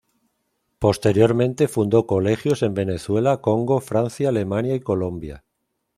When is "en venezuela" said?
2.63-3.39